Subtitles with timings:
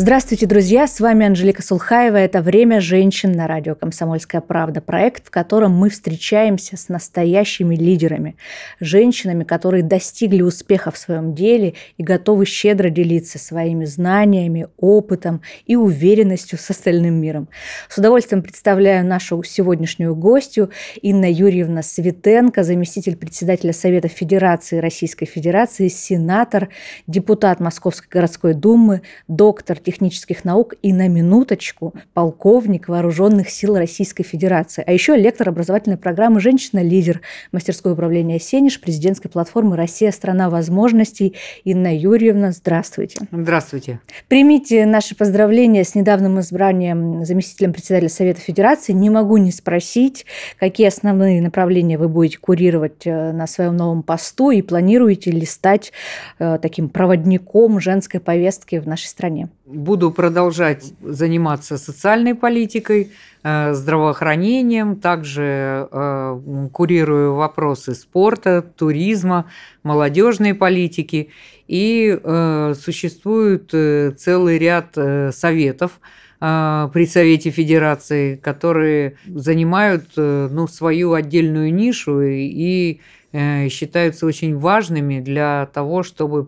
[0.00, 0.86] Здравствуйте, друзья!
[0.86, 2.14] С вами Анжелика Сулхаева.
[2.14, 4.80] Это «Время женщин» на радио «Комсомольская правда».
[4.80, 8.36] Проект, в котором мы встречаемся с настоящими лидерами.
[8.78, 15.74] Женщинами, которые достигли успеха в своем деле и готовы щедро делиться своими знаниями, опытом и
[15.74, 17.48] уверенностью с остальным миром.
[17.88, 20.70] С удовольствием представляю нашу сегодняшнюю гостью
[21.02, 26.68] Инна Юрьевна Светенко, заместитель председателя Совета Федерации Российской Федерации, сенатор,
[27.08, 34.84] депутат Московской городской думы, доктор технических наук и на минуточку полковник Вооруженных сил Российской Федерации,
[34.86, 41.36] а еще лектор образовательной программы «Женщина-лидер» мастерское управление «Сенеж» президентской платформы «Россия– страна возможностей».
[41.64, 43.20] Инна Юрьевна, здравствуйте.
[43.32, 44.00] Здравствуйте.
[44.28, 48.92] Примите наши поздравления с недавним избранием заместителем председателя Совета Федерации.
[48.92, 50.26] Не могу не спросить,
[50.58, 55.92] какие основные направления вы будете курировать э, на своем новом посту и планируете ли стать
[56.38, 59.48] э, таким проводником женской повестки в нашей стране?
[59.68, 69.44] Буду продолжать заниматься социальной политикой, э, здравоохранением, также э, курирую вопросы спорта, туризма,
[69.82, 71.28] молодежной политики.
[71.66, 73.70] И э, существует
[74.18, 74.96] целый ряд
[75.34, 76.00] советов,
[76.40, 83.00] при Совете Федерации, которые занимают ну, свою отдельную нишу и
[83.32, 86.44] считаются очень важными для того, чтобы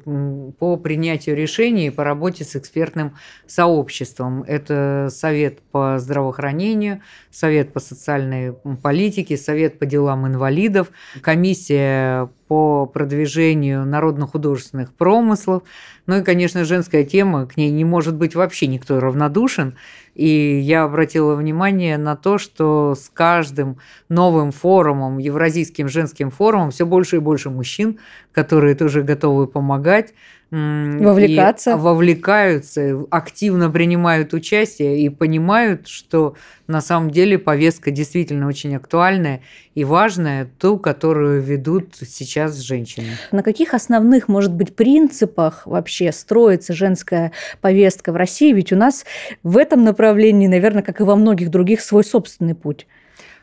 [0.59, 4.43] по принятию решений по работе с экспертным сообществом.
[4.45, 13.87] Это Совет по здравоохранению, Совет по социальной политике, Совет по делам инвалидов, Комиссия по продвижению
[13.87, 15.63] народно-художественных промыслов.
[16.07, 19.77] Ну и, конечно, женская тема, к ней не может быть вообще никто равнодушен.
[20.17, 26.87] И я обратила внимание на то, что с каждым новым форумом, Евразийским женским форумом, все
[26.87, 28.01] больше и больше мужчин,
[28.33, 30.13] которые тоже готовы помогать,
[30.51, 31.73] Вовлекаться.
[31.73, 36.35] И вовлекаются, активно принимают участие и понимают, что
[36.67, 39.43] на самом деле повестка действительно очень актуальная
[39.77, 43.07] и важная, ту, которую ведут сейчас женщины.
[43.31, 47.31] На каких основных, может быть, принципах вообще строится женская
[47.61, 48.53] повестка в России?
[48.53, 49.05] Ведь у нас
[49.45, 52.89] в этом направлении, наверное, как и во многих других, свой собственный путь.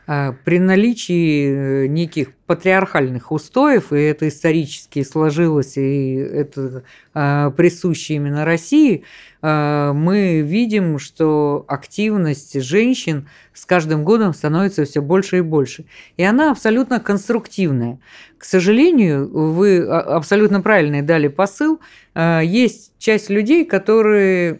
[0.07, 8.15] А, при наличии э, неких патриархальных устоев, и это исторически сложилось, и это э, присуще
[8.15, 9.03] именно России,
[9.41, 15.85] э, мы видим, что активность женщин с каждым годом становится все больше и больше.
[16.15, 17.99] И она абсолютно конструктивная.
[18.37, 21.81] К сожалению, вы абсолютно правильно дали посыл.
[22.13, 24.59] Э, есть часть людей, которые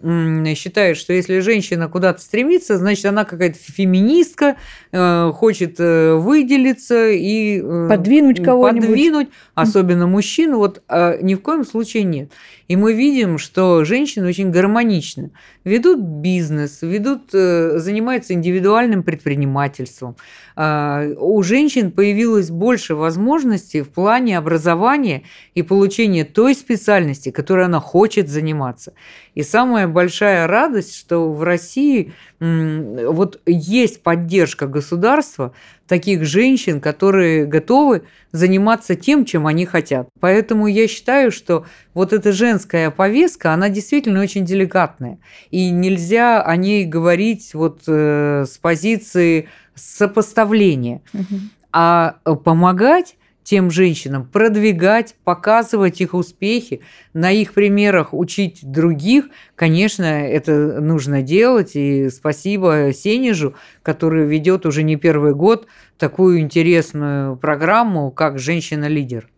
[0.56, 4.58] считают, что если женщина куда-то стремится, значит, она какая-то феминистка,
[4.92, 8.88] э, хочет э, выделиться и подвинуть кого-нибудь.
[8.88, 10.82] Подвинуть, особенно мужчину, вот
[11.22, 12.32] ни в коем случае нет.
[12.68, 15.30] И мы видим, что женщины очень гармонично
[15.64, 20.16] ведут бизнес, ведут, занимаются индивидуальным предпринимательством.
[20.58, 25.24] У женщин появилось больше возможностей в плане образования
[25.56, 28.94] и получения той специальности, которой она хочет хочет заниматься.
[29.38, 35.54] И самая большая радость, что в России вот есть поддержка государства
[35.88, 40.10] таких женщин, которые готовы заниматься тем, чем они хотят.
[40.20, 45.20] Поэтому я считаю, что вот эта женская повестка, она действительно очень деликатная.
[45.52, 51.04] И нельзя о ней говорить вот э, с позиции сопоставления.
[51.14, 51.36] Угу.
[51.74, 56.82] А помогать тем женщинам, продвигать, показывать их успехи,
[57.14, 59.30] на их примерах учить других.
[59.56, 61.72] Конечно, это нужно делать.
[61.76, 69.30] И спасибо Сенежу, который ведет уже не первый год такую интересную программу, как «Женщина-лидер».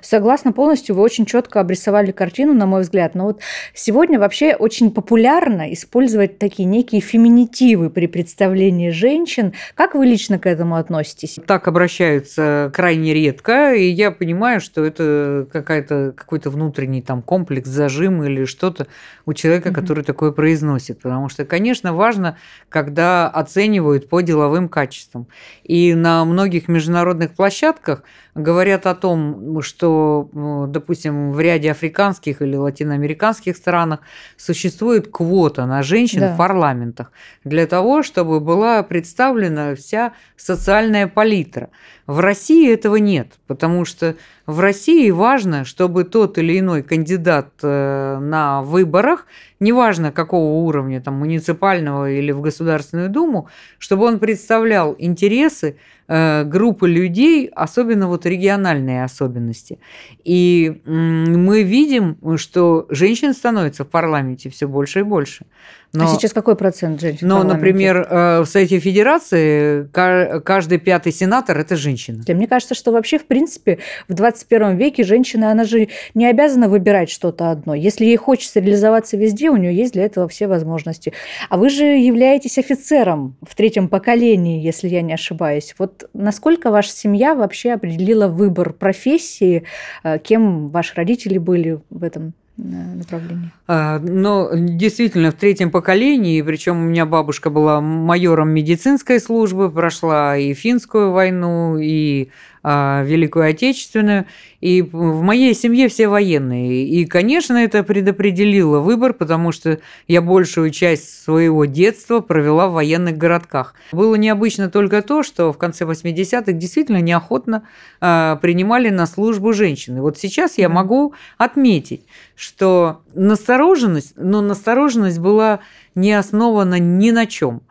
[0.00, 3.14] Согласна полностью, вы очень четко обрисовали картину, на мой взгляд.
[3.14, 3.40] Но вот
[3.74, 9.52] сегодня вообще очень популярно использовать такие некие феминитивы при представлении женщин.
[9.74, 11.38] Как вы лично к этому относитесь?
[11.46, 18.22] Так обращаются крайне редко, и я понимаю, что это какая-то, какой-то внутренний там комплекс, зажим
[18.22, 18.86] или что-то
[19.24, 19.74] у человека, угу.
[19.74, 21.00] который такое произносит.
[21.00, 22.36] Потому что, конечно, важно,
[22.68, 25.26] когда оценивают по деловым качествам.
[25.64, 28.02] И на многих международных площадках
[28.34, 30.30] говорят о том, что,
[30.68, 34.00] допустим, в ряде африканских или латиноамериканских странах
[34.36, 36.34] существует квота на женщин да.
[36.34, 37.12] в парламентах
[37.44, 41.70] для того, чтобы была представлена вся социальная палитра.
[42.06, 44.14] В России этого нет, потому что
[44.46, 49.26] в России важно, чтобы тот или иной кандидат э, на выборах,
[49.58, 53.48] неважно какого уровня, там, муниципального или в Государственную Думу,
[53.78, 59.78] чтобы он представлял интересы группы людей, особенно вот региональные особенности.
[60.24, 65.46] И мы видим, что женщин становится в парламенте все больше и больше.
[65.92, 67.26] Но, а сейчас какой процент женщин?
[67.26, 72.22] Но, например, э, в Совете Федерации каждый пятый сенатор– это женщина.
[72.28, 73.78] Мне кажется, что вообще, в принципе,
[74.08, 77.74] в 21 веке женщина, она же не обязана выбирать что-то одно.
[77.74, 81.12] Если ей хочется реализоваться везде, у нее есть для этого все возможности.
[81.48, 85.74] А вы же являетесь офицером в третьем поколении, если я не ошибаюсь.
[85.78, 89.64] Вот насколько ваша семья вообще определила выбор профессии,
[90.04, 93.50] э, кем ваши родители были в этом направлении?
[93.66, 100.36] А, ну, действительно, в третьем поколении, причем у меня бабушка была майором медицинской службы, прошла
[100.36, 102.30] и финскую войну, и
[102.66, 104.26] Великую Отечественную.
[104.60, 106.84] И в моей семье все военные.
[106.84, 109.78] И, конечно, это предопределило выбор, потому что
[110.08, 113.74] я большую часть своего детства провела в военных городках.
[113.92, 117.68] Было необычно только то, что в конце 80-х действительно неохотно
[118.00, 120.02] а, принимали на службу женщины.
[120.02, 122.02] Вот сейчас я могу отметить,
[122.34, 125.60] что настороженность, но настороженность была
[125.94, 127.62] не основана ни на чем.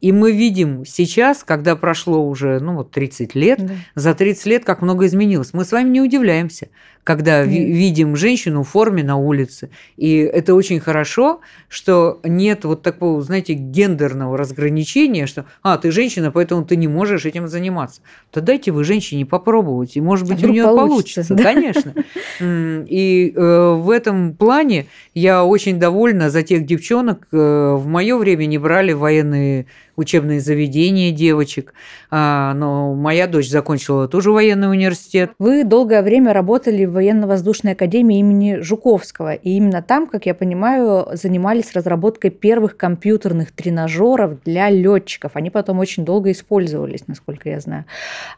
[0.00, 3.74] И мы видим сейчас, когда прошло уже ну, вот 30 лет, да.
[3.94, 5.54] за 30 лет как много изменилось.
[5.54, 6.68] Мы с вами не удивляемся,
[7.06, 7.68] когда Нет.
[7.68, 9.70] видим женщину в форме на улице.
[9.96, 16.32] И это очень хорошо, что нет вот такого, знаете, гендерного разграничения, что «а, ты женщина,
[16.32, 18.00] поэтому ты не можешь этим заниматься».
[18.32, 21.22] То дайте вы женщине попробовать, и, может быть, а у нее получится.
[21.22, 21.34] получится.
[21.36, 21.44] Да?
[21.44, 21.94] Конечно.
[22.40, 27.28] И э, в этом плане я очень довольна за тех девчонок.
[27.30, 29.66] Э, в мое время не брали военные
[29.96, 31.72] учебные заведения девочек.
[32.10, 35.32] А, но моя дочь закончила тоже военный университет.
[35.38, 39.34] Вы долгое время работали в военно-воздушной академии имени Жуковского.
[39.34, 45.32] И именно там, как я понимаю, занимались разработкой первых компьютерных тренажеров для летчиков.
[45.34, 47.84] Они потом очень долго использовались, насколько я знаю.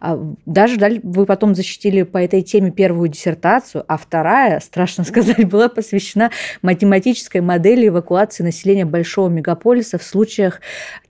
[0.01, 5.69] А, даже вы потом защитили по этой теме первую диссертацию, а вторая, страшно сказать, была
[5.69, 6.31] посвящена
[6.63, 10.61] математической модели эвакуации населения большого мегаполиса в случаях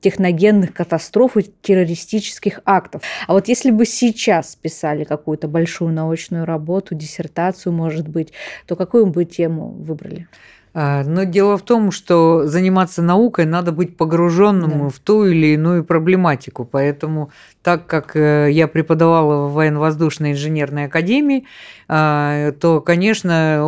[0.01, 3.03] техногенных катастроф и террористических актов.
[3.27, 7.38] А вот если бы сейчас писали какую-то большую научную работу, диссертацию,
[7.71, 8.33] может быть,
[8.67, 10.29] то какую бы тему выбрали?
[10.75, 14.89] А, но дело в том, что заниматься наукой надо быть погруженным да.
[14.89, 16.65] в ту или иную проблематику.
[16.65, 17.31] Поэтому,
[17.69, 21.45] так как э, я преподавала в военно-воздушной инженерной академии,
[21.87, 23.63] а, то, конечно,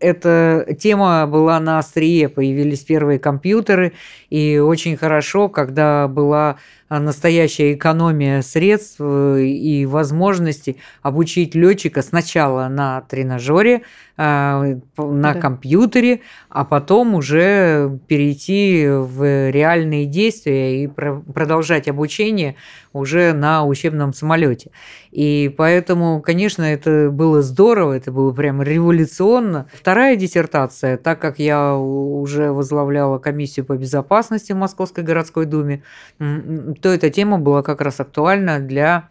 [0.00, 2.28] эта тема была на острие.
[2.28, 3.92] Появились первые компьютеры,
[4.28, 6.56] и очень хорошо, когда была
[6.88, 13.82] настоящая экономия средств э, и возможности обучить летчика сначала на тренажере,
[14.16, 14.64] а,
[14.96, 15.40] на да.
[15.40, 22.54] компьютере, а потом уже перейти в реальные действия и продолжать обучение
[22.96, 24.70] уже на учебном самолете.
[25.10, 29.66] И поэтому, конечно, это было здорово, это было прям революционно.
[29.72, 35.82] Вторая диссертация, так как я уже возглавляла комиссию по безопасности в Московской городской думе,
[36.18, 39.08] то эта тема была как раз актуальна для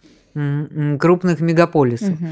[0.99, 2.15] крупных мегаполисов.
[2.19, 2.27] Угу.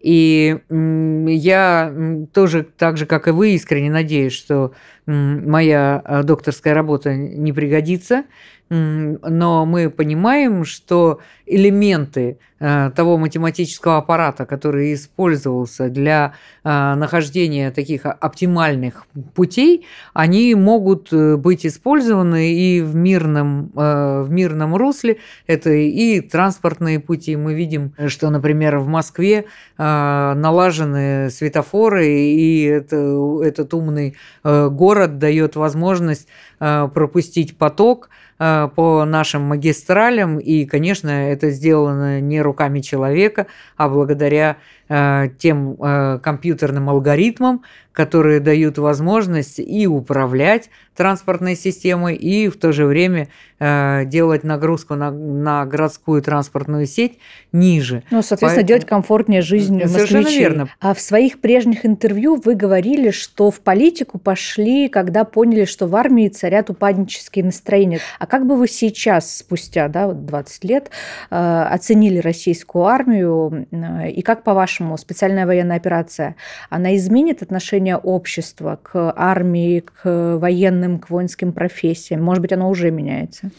[0.00, 1.92] И я
[2.32, 4.72] тоже, так же, как и вы, искренне надеюсь, что
[5.06, 8.24] моя а, докторская работа не пригодится,
[8.68, 16.32] но мы понимаем, что элементы э, того математического аппарата, который использовался для
[16.64, 24.74] э, нахождения таких оптимальных путей, они могут э, быть использованы и в мирном, в мирном
[24.74, 25.18] русле.
[25.46, 27.36] Это и транспортные пути.
[27.36, 29.44] Мы видим, что, например, в Москве
[29.78, 32.96] налажены светофоры, и это,
[33.44, 36.26] этот умный город дает возможность
[36.58, 44.56] пропустить поток– по нашим магистралям, и, конечно, это сделано не руками человека, а благодаря э,
[44.88, 47.62] тем э, компьютерным алгоритмам,
[47.96, 53.28] которые дают возможность и управлять транспортной системой, и в то же время
[53.58, 57.18] э, делать нагрузку на, на городскую транспортную сеть
[57.52, 58.02] ниже.
[58.10, 58.68] Ну, соответственно, Поэтому...
[58.68, 60.06] делать комфортнее жизнь москвичей.
[60.06, 60.68] Совершенно верно.
[60.78, 65.96] А в своих прежних интервью вы говорили, что в политику пошли, когда поняли, что в
[65.96, 68.00] армии царят упаднические настроения.
[68.18, 70.90] А как бы вы сейчас, спустя да, 20 лет,
[71.30, 73.66] э, оценили российскую армию?
[73.70, 74.42] Э, и как,
[74.76, 76.36] по-вашему, специальная военная операция,
[76.70, 82.22] она изменит отношение общества к армии, к военным к воинским профессиям?
[82.22, 83.50] Может быть, оно уже меняется?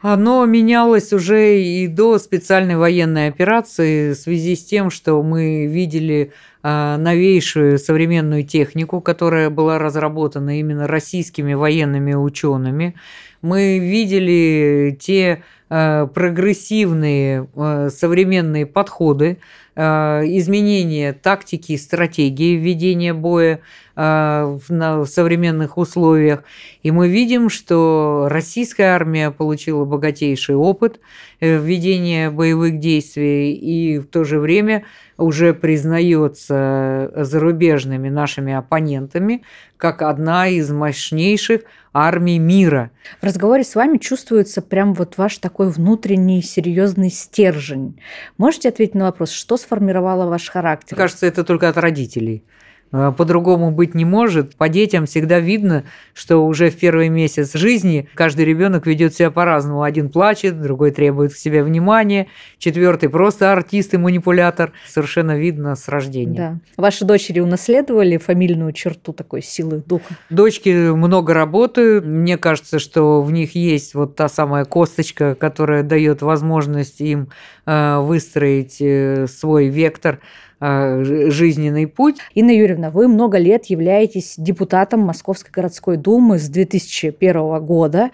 [0.00, 6.30] Оно менялось уже и до специальной военной операции в связи с тем, что мы видели
[6.62, 12.94] а, новейшую современную технику, которая была разработана именно российскими военными учеными.
[13.42, 19.38] Мы видели те прогрессивные а, современные подходы,
[19.76, 23.60] изменения тактики и стратегии ведения боя
[23.94, 26.42] в, современных условиях.
[26.82, 30.98] И мы видим, что российская армия получила богатейший опыт
[31.38, 34.84] э, ведения боевых действий и в то же время
[35.16, 39.42] уже признается зарубежными нашими оппонентами
[39.76, 42.92] как одна из мощнейших армий мира.
[43.20, 48.00] В разговоре с вами чувствуется прям вот ваш такой внутренний серьезный стержень.
[48.36, 50.96] Можете ответить на вопрос, что сформировало ваш характер?
[50.96, 52.44] Мне кажется, это только от родителей.
[52.90, 54.56] А, по-другому быть не может.
[54.56, 59.82] По детям всегда видно, что уже в первый месяц жизни каждый ребенок ведет себя по-разному.
[59.82, 62.28] Один плачет, другой требует к себе внимания,
[62.58, 64.72] четвертый просто артист и манипулятор.
[64.88, 66.60] Совершенно видно с рождения.
[66.76, 66.82] Да.
[66.82, 70.16] Ваши дочери унаследовали фамильную черту такой силы духа?
[70.30, 72.04] Дочки много работают.
[72.06, 77.28] Мне кажется, что в них есть вот та самая косточка, которая дает возможность им
[77.66, 80.20] э, выстроить э, свой вектор
[80.60, 82.16] жизненный путь.
[82.34, 88.10] Инна Юрьевна, вы много лет являетесь депутатом Московской городской думы с 2001 года.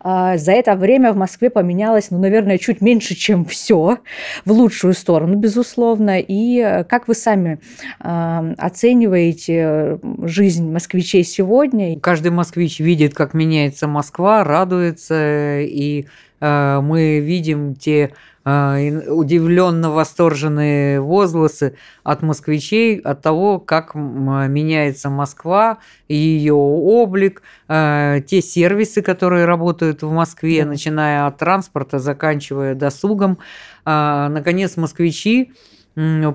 [0.00, 3.98] А, за это время в Москве поменялось, ну, наверное, чуть меньше, чем все,
[4.44, 6.20] в лучшую сторону, безусловно.
[6.20, 7.60] И э, как вы сами
[8.00, 11.98] а, оцениваете жизнь москвичей сегодня?
[12.00, 16.06] Каждый москвич видит, как меняется Москва, радуется, и
[16.38, 26.54] мы видим те а, удивленно восторженные возгласы от москвичей от того, как меняется Москва, ее
[26.54, 30.68] облик, а, те сервисы, которые работают в Москве, да.
[30.68, 33.38] начиная от транспорта, заканчивая досугом.
[33.84, 35.52] А, наконец, москвичи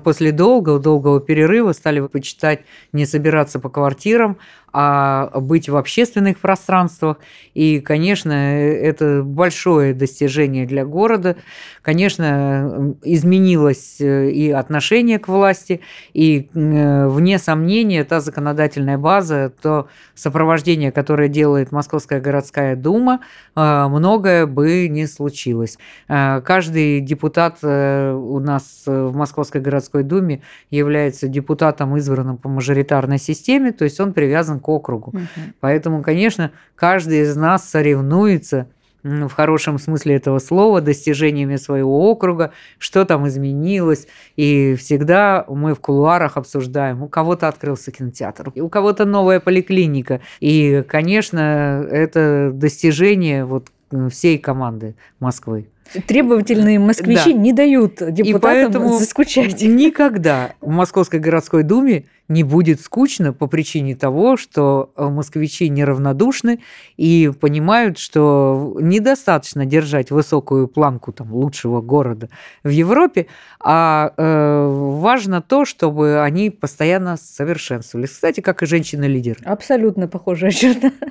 [0.02, 4.38] после долгого-долгого перерыва стали почитать не собираться по квартирам,
[4.72, 7.18] а быть в общественных пространствах.
[7.54, 11.36] И, конечно, это большое достижение для города.
[11.82, 15.80] Конечно, изменилось э, и отношение к власти,
[16.14, 23.20] и, э, вне сомнения, та законодательная база, то сопровождение, которое делает Московская городская дума,
[23.54, 25.76] э, многое бы не случилось.
[26.08, 33.84] Каждый депутат у нас в Московской городской думе является депутатом, избранным по мажоритарной системе, то
[33.84, 35.10] есть он привязан к округу.
[35.10, 35.26] Угу.
[35.60, 38.68] Поэтому, конечно, каждый из нас соревнуется
[39.02, 44.06] в хорошем смысле этого слова, достижениями своего округа, что там изменилось.
[44.36, 50.20] И всегда мы в кулуарах обсуждаем, у кого-то открылся кинотеатр, у кого-то новая поликлиника.
[50.40, 53.68] И, конечно, это достижение вот
[54.10, 55.68] всей команды Москвы.
[56.06, 57.38] Требовательные москвичи да.
[57.38, 59.62] не дают депутатам и поэтому заскучать.
[59.62, 66.60] Никогда в Московской городской думе не будет скучно по причине того, что э, москвичи неравнодушны
[66.96, 72.28] и понимают, что недостаточно держать высокую планку там, лучшего города
[72.64, 73.26] в Европе,
[73.60, 78.10] а э, важно то, чтобы они постоянно совершенствовались.
[78.10, 79.40] Кстати, как и женщины-лидеры.
[79.44, 80.90] Абсолютно похожая черта.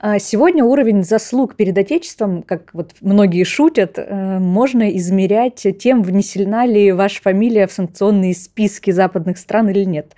[0.00, 6.92] А сегодня уровень заслуг перед Отечеством, как вот многие шутят, можно измерять тем, внесена ли
[6.92, 10.14] ваша фамилия в санкционные списки западных стран или нет.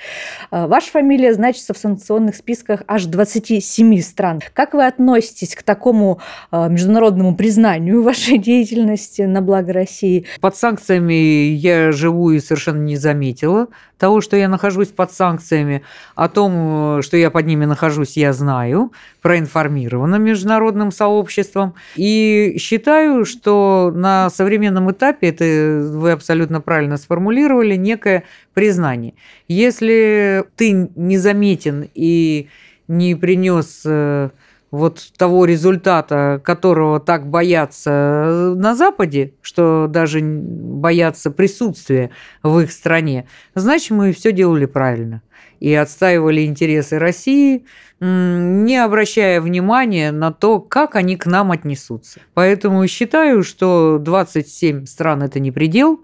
[0.51, 4.41] Э, ваша фамилия значится в санкционных списках аж 27 стран.
[4.53, 6.21] Как вы относитесь к такому
[6.53, 10.27] э, международному признанию вашей деятельности на благо России?
[10.41, 15.83] Под санкциями я живу и совершенно не заметила того, что я нахожусь под санкциями.
[16.15, 21.75] О том, что я под ними нахожусь, я знаю, проинформирована международным сообществом.
[21.97, 28.25] И считаю, что на современном этапе, это вы абсолютно правильно сформулировали, некое
[28.55, 29.15] признание.
[29.49, 32.49] Если ты незаметен и
[32.89, 34.31] не принес э,
[34.71, 42.11] вот того результата, которого так боятся на Западе, что даже боятся присутствия
[42.43, 45.23] в их стране, значит, мы все делали правильно
[45.61, 47.65] и отстаивали интересы России,
[48.01, 52.21] не обращая внимания на то, как они к нам отнесутся.
[52.35, 56.03] Поэтому считаю, что 27 стран– это не предел,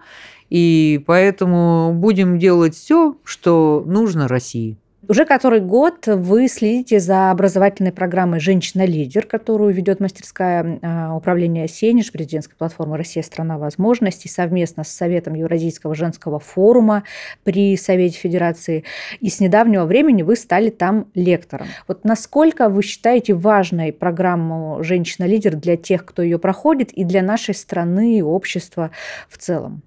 [0.49, 4.79] и поэтому будем делать все, что нужно России.
[5.09, 12.13] Уже который год вы следите за образовательной программой «Женщина-лидер», которую ведет мастерская а, управления «Сенеж»,
[12.13, 17.03] президентской платформы «Россия– страна возможностей», совместно с Советом Евразийского женского форума
[17.43, 18.85] при Совете Федерации.
[19.19, 21.67] И с недавнего времени вы стали там лектором.
[21.89, 27.55] Вот насколько вы считаете важной программу «Женщина-лидер» для тех, кто ее проходит, и для нашей
[27.55, 28.93] страны и общества
[29.29, 29.83] в целом?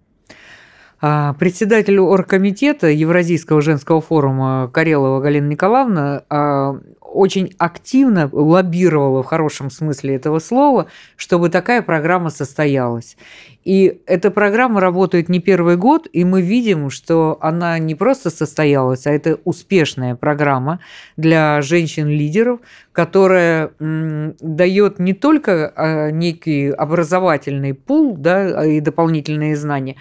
[1.07, 6.79] А, председатель оргкомитета Евразийского женского форума Карелова Галина Николаевна а,
[7.15, 13.17] очень активно лоббировала в хорошем смысле этого слова, чтобы такая программа состоялась.
[13.63, 19.07] И эта программа работает не первый год, и мы видим, что она не просто состоялась,
[19.07, 20.79] а это успешная программа
[21.17, 22.60] для женщин-лидеров,
[22.91, 29.95] которая дает не только а, некий образовательный пул да, и дополнительные знания,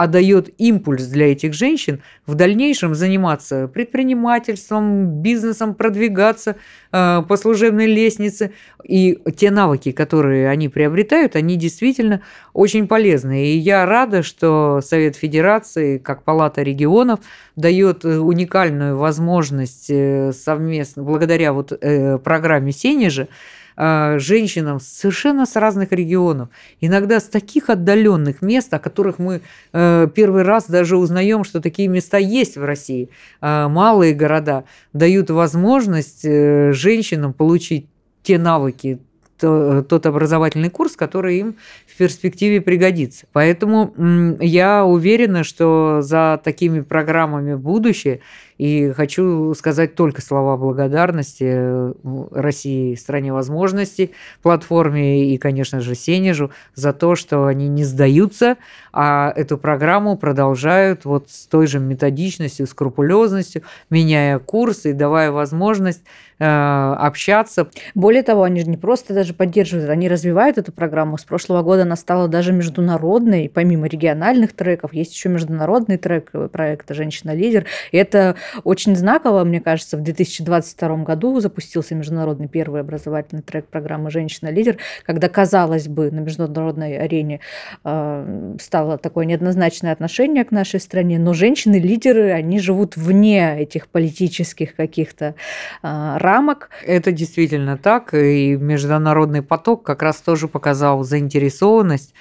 [0.00, 6.56] а дает импульс для этих женщин в дальнейшем заниматься предпринимательством, бизнесом, продвигаться
[6.92, 8.52] э, по служебной лестнице.
[8.84, 13.46] И те навыки, которые они приобретают, они действительно очень полезны.
[13.46, 17.20] И я рада, что Совет Федерации, как Палата регионов,
[17.56, 21.78] дает э, уникальную возможность э, совместно, благодаря вот
[22.22, 26.48] программе Сенежа, а, женщинам совершенно с разных регионов,
[26.80, 31.88] иногда с таких отдаленных мест, о которых мы э, первый раз даже узнаем, что такие
[31.88, 33.10] места есть в России.
[33.40, 37.86] А, малые города дают возможность э, женщинам получить
[38.22, 39.00] те навыки,
[39.40, 43.26] тот образовательный курс, который им в перспективе пригодится.
[43.32, 43.94] Поэтому
[44.40, 48.20] я уверена, что за такими программами будущее
[48.60, 51.92] и хочу сказать только слова благодарности э,
[52.30, 54.10] России, стране возможностей,
[54.42, 58.58] платформе и, конечно же, Сенежу за то, что они не сдаются,
[58.92, 66.02] а эту программу продолжают вот с той же методичностью, скрупулезностью, меняя курсы и давая возможность
[66.38, 67.70] э, общаться.
[67.94, 71.16] Более того, они же не просто даже поддерживают, они развивают эту программу.
[71.16, 76.48] С прошлого года она стала даже международной, помимо региональных треков, есть еще международный трек э,
[76.48, 77.64] проекта «Женщина-лидер».
[77.90, 84.10] И это очень знаково, мне кажется, в 2022 году запустился международный первый образовательный трек программы
[84.10, 87.40] «Женщина-лидер», когда, казалось бы, на международной арене
[87.84, 94.74] э, стало такое неоднозначное отношение к нашей стране, но женщины-лидеры, они живут вне этих политических
[94.74, 95.34] каких-то
[95.82, 96.70] э, рамок.
[96.86, 102.14] Это действительно так, и международный поток как раз тоже показал заинтересованность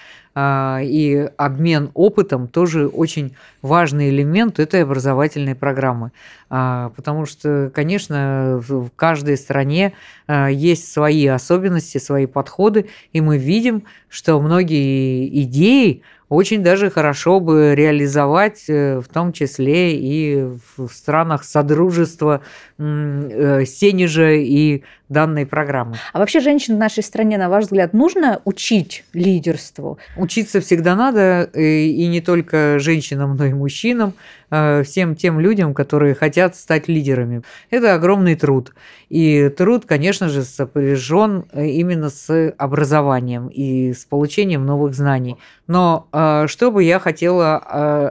[0.83, 6.11] и обмен опытом тоже очень важный элемент этой образовательной программы.
[6.49, 9.93] А, потому что, конечно, в каждой стране
[10.27, 17.39] а, есть свои особенности, свои подходы, и мы видим, что многие идеи очень даже хорошо
[17.39, 20.43] бы реализовать, э, в том числе и
[20.77, 22.41] в странах Содружества
[22.77, 25.95] э, Сенежа и данной программы.
[26.13, 29.97] А вообще женщин в нашей стране, на ваш взгляд, нужно учить лидерству?
[30.17, 34.13] Учиться всегда надо, э, и не только женщинам, но и мужчинам.
[34.51, 37.43] Э, всем тем людям, которые хотят стать лидерами.
[37.69, 38.73] Это огромный труд.
[39.09, 45.37] И труд, конечно же, сопряжен э, именно с образованием и с получением новых знаний.
[45.67, 47.57] Но э, что бы я хотела,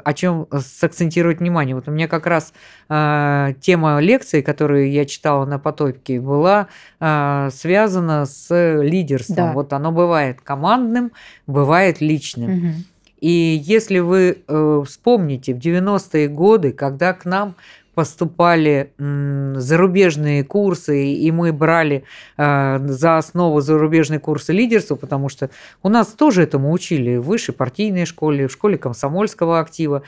[0.05, 1.75] о чем сакцентировать внимание?
[1.75, 2.53] Вот у меня как раз
[2.89, 9.37] тема лекции, которую я читала на потоке, была связана с лидерством.
[9.37, 9.53] Да.
[9.53, 11.13] Вот оно бывает командным,
[11.47, 12.51] бывает личным.
[12.51, 12.75] Угу.
[13.21, 17.55] И если вы э, вспомните, в 90-е годы, когда к нам
[17.95, 22.05] поступали зарубежные курсы, и мы брали
[22.37, 25.51] э, за основу зарубежные курсы лидерства, потому что
[25.83, 30.05] у нас тоже этому учили в высшей партийной школе, в школе комсомольского актива.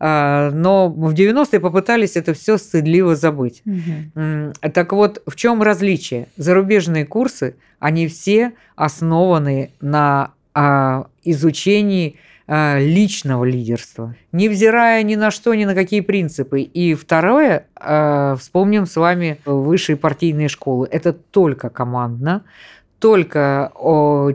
[0.00, 3.62] Э, но в 90-е попытались это все стыдливо забыть.
[3.64, 4.70] Угу.
[4.74, 6.26] Так вот, в чем различие?
[6.36, 12.16] Зарубежные курсы, они все основаны на а, изучении
[12.50, 16.62] личного лидерства, невзирая ни на что, ни на какие принципы.
[16.62, 20.88] И второе, а, вспомним с вами высшие партийные школы.
[20.90, 22.42] Это только командно,
[22.98, 23.72] только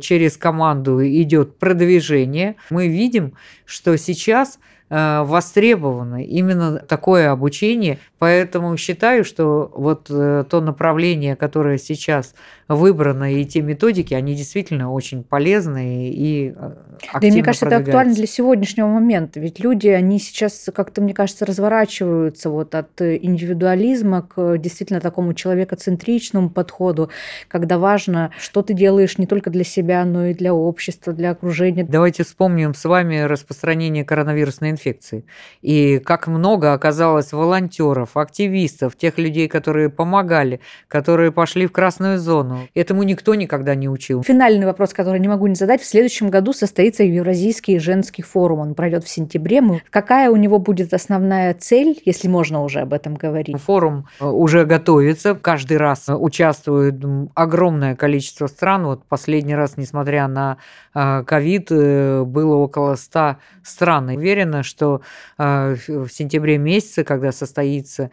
[0.01, 2.55] через команду идет продвижение.
[2.69, 3.33] Мы видим,
[3.65, 12.35] что сейчас востребовано именно такое обучение, поэтому считаю, что вот э, то направление, которое сейчас
[12.67, 17.77] выбрано, и те методики, они действительно очень полезные и активно Да и мне кажется, это
[17.77, 24.21] актуально для сегодняшнего момента, ведь люди, они сейчас как-то, мне кажется, разворачиваются вот от индивидуализма
[24.21, 27.09] к действительно такому человекоцентричному подходу,
[27.47, 31.83] когда важно, что ты делаешь не только для себя, но и для общества, для окружения.
[31.83, 35.25] Давайте вспомним с вами распространение коронавирусной инфекции
[35.61, 42.67] и как много оказалось волонтеров, активистов, тех людей, которые помогали, которые пошли в красную зону.
[42.75, 44.23] Этому никто никогда не учил.
[44.23, 45.81] Финальный вопрос, который не могу не задать.
[45.81, 48.59] В следующем году состоится Евразийский женский форум.
[48.59, 49.55] Он пройдет в сентябре.
[49.89, 53.55] Какая у него будет основная цель, если можно уже об этом говорить?
[53.61, 55.35] Форум э, уже готовится.
[55.35, 56.95] Каждый раз участвует
[57.33, 58.85] огромное количество стран.
[58.85, 60.57] Вот последний раз, несмотря на
[60.93, 64.09] э, ковид, э, было около 100 стран.
[64.09, 65.01] Уверена, что
[65.37, 68.11] в сентябре месяце, когда состоится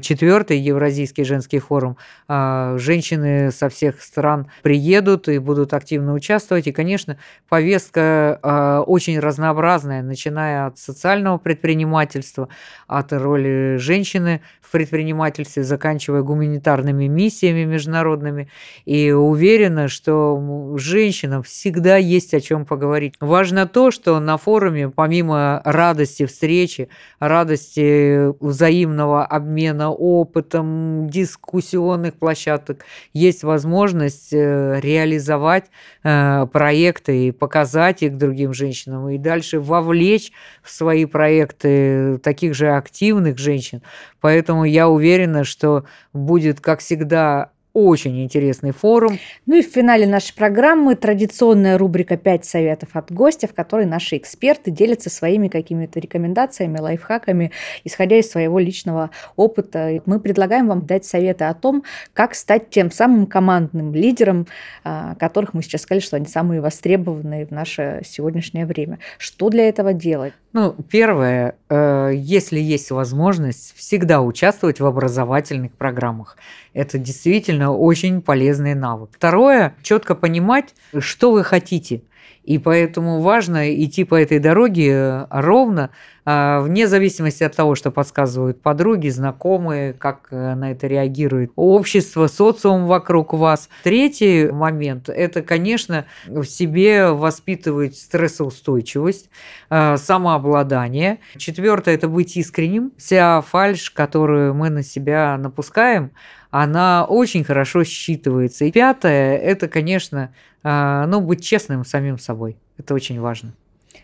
[0.00, 1.96] четвертый Евразийский женский форум,
[2.28, 6.66] женщины со всех стран приедут и будут активно участвовать.
[6.66, 7.16] И, конечно,
[7.48, 12.48] повестка очень разнообразная, начиная от социального предпринимательства,
[12.86, 18.48] от роли женщины в предпринимательстве, заканчивая гуманитарными миссиями международными.
[18.84, 23.14] И уверена, что женщинам всегда есть о чем поговорить.
[23.20, 25.60] Важно то, что на форуме, помимо
[25.92, 35.66] радости встречи, радости взаимного обмена опытом, дискуссионных площадок, есть возможность э, реализовать
[36.02, 42.70] э, проекты и показать их другим женщинам, и дальше вовлечь в свои проекты таких же
[42.70, 43.82] активных женщин.
[44.20, 49.18] Поэтому я уверена, что будет, как всегда, очень интересный форум.
[49.46, 54.16] Ну и в финале нашей программы традиционная рубрика «Пять советов от гостя», в которой наши
[54.16, 57.52] эксперты делятся своими какими-то рекомендациями, лайфхаками,
[57.84, 60.02] исходя из своего личного опыта.
[60.06, 64.46] Мы предлагаем вам дать советы о том, как стать тем самым командным лидером,
[64.84, 68.98] а, которых мы сейчас сказали, что они самые востребованные в наше сегодняшнее время.
[69.18, 70.34] Что для этого делать?
[70.52, 76.36] Ну, первое, э, если есть возможность, всегда участвовать в образовательных программах.
[76.74, 79.10] Это действительно очень полезный навык.
[79.14, 82.02] Второе, четко понимать, что вы хотите.
[82.44, 85.90] И поэтому важно идти по этой дороге э, ровно,
[86.24, 92.28] а, вне зависимости от того, что подсказывают подруги, знакомые, как э, на это реагирует общество,
[92.28, 93.68] социум вокруг вас.
[93.82, 99.30] Третий момент– это, конечно, в себе воспитывать стрессоустойчивость,
[99.70, 101.18] э, самообладание.
[101.36, 102.92] Четвертое– это быть искренним.
[102.96, 106.12] Вся фальш, которую мы на себя напускаем,
[106.52, 108.64] она очень хорошо считывается.
[108.64, 110.32] И пятое– это, конечно,
[110.62, 112.56] ну, быть честным самим собой.
[112.78, 113.52] Это очень важно.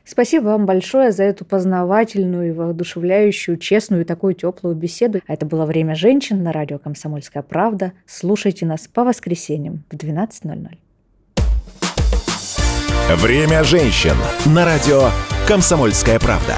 [0.05, 5.21] Спасибо вам большое за эту познавательную, воодушевляющую, честную и такую теплую беседу.
[5.27, 7.93] Это было «Время женщин» на радио «Комсомольская правда».
[8.07, 10.79] Слушайте нас по воскресеньям в 12.00.
[13.17, 14.17] «Время женщин»
[14.47, 15.11] на радио
[15.47, 16.55] «Комсомольская правда».